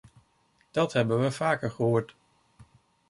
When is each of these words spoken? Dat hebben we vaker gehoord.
Dat 0.71 0.93
hebben 0.93 1.19
we 1.21 1.31
vaker 1.31 1.71
gehoord. 1.71 2.15